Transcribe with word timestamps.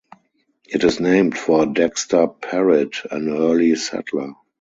It 0.65 0.83
is 0.83 0.99
named 0.99 1.37
for 1.37 1.67
Dexter 1.67 2.25
Parritt, 2.25 3.05
an 3.11 3.29
early 3.29 3.75
settler. 3.75 4.33